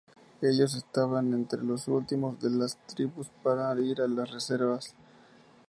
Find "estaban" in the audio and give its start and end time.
0.73-1.31